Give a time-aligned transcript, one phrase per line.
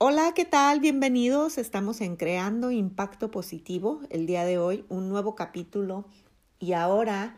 [0.00, 0.78] Hola, ¿qué tal?
[0.78, 1.58] Bienvenidos.
[1.58, 6.04] Estamos en Creando Impacto Positivo el día de hoy, un nuevo capítulo
[6.60, 7.36] y ahora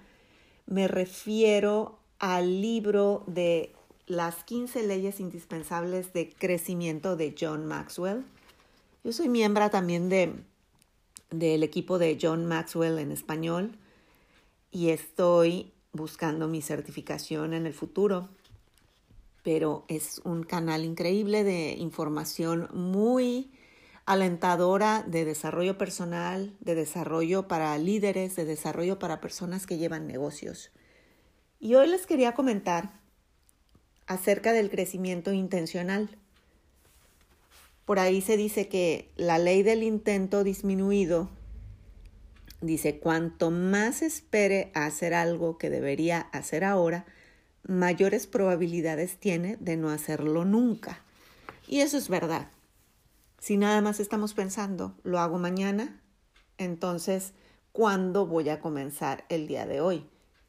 [0.66, 3.72] me refiero al libro de
[4.06, 8.26] las 15 leyes indispensables de crecimiento de John Maxwell.
[9.04, 10.34] Yo soy miembro también de,
[11.30, 13.72] del equipo de John Maxwell en español
[14.70, 18.28] y estoy buscando mi certificación en el futuro
[19.52, 23.50] pero es un canal increíble de información muy
[24.06, 30.70] alentadora de desarrollo personal, de desarrollo para líderes, de desarrollo para personas que llevan negocios.
[31.58, 32.92] Y hoy les quería comentar
[34.06, 36.16] acerca del crecimiento intencional.
[37.86, 41.28] Por ahí se dice que la ley del intento disminuido
[42.60, 47.04] dice, cuanto más espere hacer algo que debería hacer ahora,
[47.66, 51.02] mayores probabilidades tiene de no hacerlo nunca.
[51.66, 52.48] Y eso es verdad.
[53.38, 56.00] Si nada más estamos pensando, lo hago mañana,
[56.58, 57.32] entonces,
[57.72, 60.06] ¿cuándo voy a comenzar el día de hoy?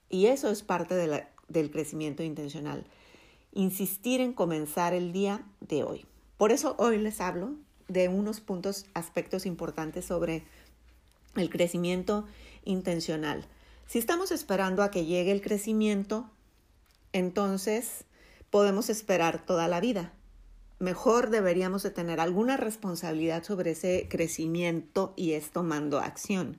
[0.09, 0.95] Y eso es parte
[1.47, 2.85] del crecimiento intencional.
[3.53, 6.05] Insistir en comenzar el día de hoy.
[6.37, 7.55] Por eso hoy les hablo
[7.87, 10.43] de unos puntos, aspectos importantes sobre
[11.35, 12.25] el crecimiento
[12.65, 13.45] intencional.
[13.87, 16.29] Si estamos esperando a que llegue el crecimiento,
[17.13, 18.05] entonces
[18.49, 20.13] podemos esperar toda la vida.
[20.79, 26.57] Mejor deberíamos de tener alguna responsabilidad sobre ese crecimiento y es tomando acción.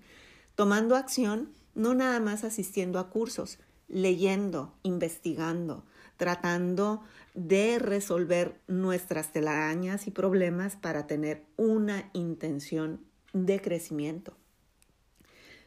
[0.54, 3.58] Tomando acción, no nada más asistiendo a cursos,
[3.88, 5.84] leyendo, investigando,
[6.16, 7.02] tratando
[7.34, 13.00] de resolver nuestras telarañas y problemas para tener una intención
[13.32, 14.36] de crecimiento.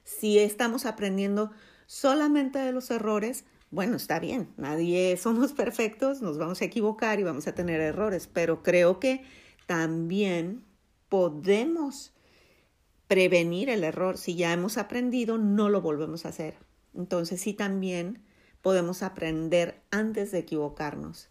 [0.04, 1.52] Si estamos aprendiendo
[1.88, 3.44] solamente de los errores,
[3.76, 8.28] bueno, está bien, nadie somos perfectos, nos vamos a equivocar y vamos a tener errores,
[8.32, 9.24] pero creo que
[9.68, 10.64] también
[11.10, 12.14] podemos
[13.08, 14.18] prevenir el error.
[14.18, 16.58] Si ya hemos aprendido, no lo volvemos a hacer.
[16.96, 18.24] Entonces sí también
[18.62, 21.30] podemos aprender antes de equivocarnos.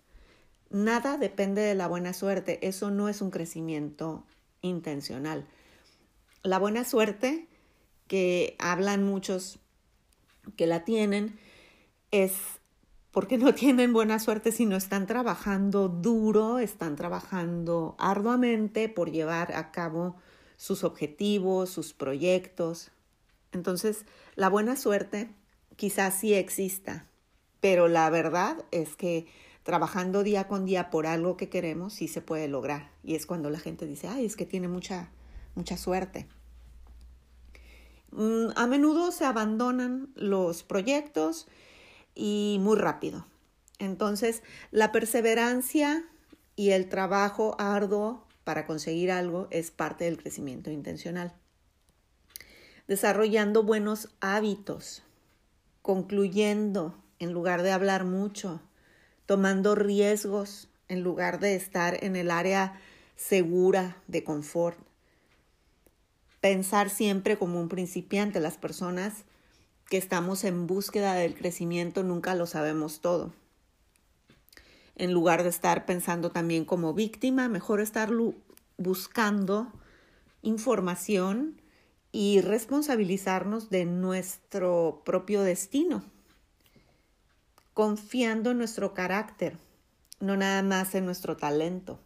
[0.71, 4.25] Nada depende de la buena suerte, eso no es un crecimiento
[4.61, 5.47] intencional.
[6.43, 7.49] La buena suerte
[8.07, 9.59] que hablan muchos
[10.57, 11.39] que la tienen
[12.23, 12.61] es
[13.11, 19.55] porque no tienen buena suerte si no están trabajando duro, están trabajando arduamente por llevar
[19.55, 20.17] a cabo
[20.57, 22.93] sus objetivos, sus proyectos.
[23.53, 24.05] Entonces,
[24.37, 25.29] la buena suerte
[25.77, 27.07] quizás sí exista,
[27.61, 29.27] pero la verdad es que
[29.65, 32.91] trabajando día con día por algo que queremos sí se puede lograr.
[33.03, 35.11] Y es cuando la gente dice, ay, es que tiene mucha,
[35.57, 36.29] mucha suerte.
[38.13, 41.49] Mm, a menudo se abandonan los proyectos
[42.15, 43.27] y muy rápido.
[43.79, 46.05] Entonces, la perseverancia
[46.57, 51.35] y el trabajo arduo para conseguir algo es parte del crecimiento intencional.
[52.87, 55.03] Desarrollando buenos hábitos,
[55.83, 58.61] concluyendo en lugar de hablar mucho,
[59.27, 62.79] tomando riesgos en lugar de estar en el área
[63.17, 64.79] segura de confort.
[66.41, 68.39] Pensar siempre como un principiante.
[68.39, 69.25] Las personas
[69.89, 73.33] que estamos en búsqueda del crecimiento nunca lo sabemos todo.
[74.97, 78.11] En lugar de estar pensando también como víctima, mejor estar
[78.77, 79.73] buscando
[80.43, 81.61] información
[82.13, 86.05] y responsabilizarnos de nuestro propio destino,
[87.73, 89.59] confiando en nuestro carácter,
[90.21, 91.99] no nada más en nuestro talento.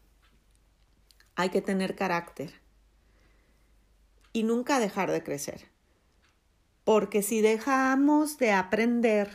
[1.36, 2.54] Hay que tener carácter
[4.32, 5.77] y nunca dejar de crecer.
[6.88, 9.28] Porque si dejamos de aprender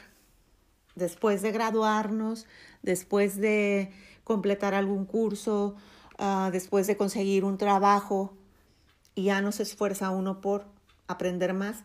[0.96, 2.48] después de graduarnos,
[2.82, 3.92] después de
[4.24, 5.76] completar algún curso,
[6.18, 8.34] ah, después de conseguir un trabajo,
[9.14, 10.66] y ya no se esfuerza uno por
[11.06, 11.84] aprender más,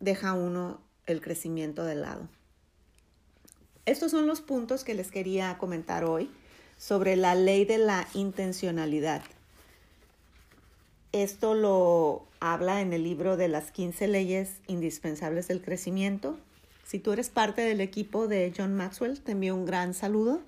[0.00, 2.28] deja uno el crecimiento de lado.
[3.86, 6.28] Estos son los puntos que les quería comentar hoy
[6.76, 9.22] sobre la ley de la intencionalidad.
[11.12, 16.38] Esto lo habla en el libro de las 15 leyes indispensables del crecimiento.
[16.84, 20.42] Si tú eres parte del equipo de John Maxwell, te envío un gran saludo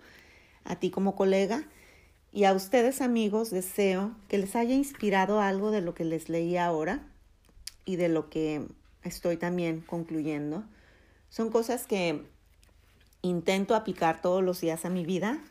[0.65, 1.65] a ti como colega
[2.31, 6.59] y a ustedes amigos deseo que les haya inspirado algo de lo que les leí
[6.59, 7.07] ahora
[7.87, 8.67] y de lo que
[9.03, 10.63] estoy también concluyendo.
[11.31, 12.23] Son cosas que
[13.23, 15.43] intento aplicar todos los días a mi vida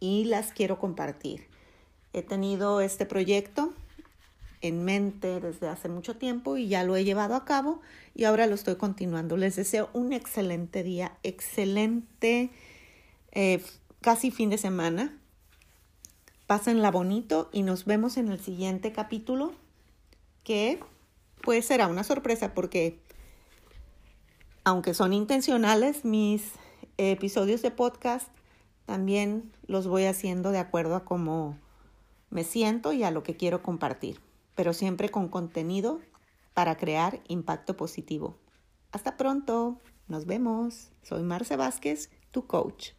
[0.00, 1.46] y las quiero compartir.
[2.12, 3.72] He tenido este proyecto
[4.60, 7.80] en mente desde hace mucho tiempo y ya lo he llevado a cabo
[8.14, 9.36] y ahora lo estoy continuando.
[9.36, 12.50] Les deseo un excelente día, excelente
[13.32, 13.62] eh,
[14.00, 15.18] casi fin de semana.
[16.46, 19.52] Pásenla bonito y nos vemos en el siguiente capítulo
[20.44, 20.80] que
[21.42, 23.00] pues será una sorpresa porque
[24.64, 26.52] aunque son intencionales mis
[26.98, 28.28] episodios de podcast,
[28.84, 31.58] también los voy haciendo de acuerdo a cómo
[32.30, 34.20] me siento y a lo que quiero compartir,
[34.56, 36.00] pero siempre con contenido
[36.54, 38.38] para crear impacto positivo.
[38.90, 40.90] Hasta pronto, nos vemos.
[41.02, 42.92] Soy Marce Vázquez, tu coach.